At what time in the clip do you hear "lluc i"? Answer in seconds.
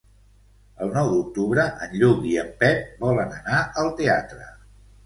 2.01-2.35